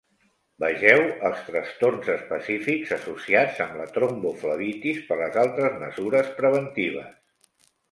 [0.61, 7.57] Vegeu els trastorns específics associats amb la tromboflebitis per les altres mesures preventives.